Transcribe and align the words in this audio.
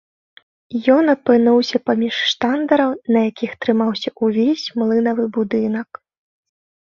Ён 0.93 1.03
апынуўся 1.15 1.77
паміж 1.89 2.15
штандараў, 2.29 2.91
на 3.17 3.23
якіх 3.31 3.51
трымаўся 3.65 4.09
ўвесь 4.29 4.63
млынавы 4.83 5.23
будынак. 5.39 5.89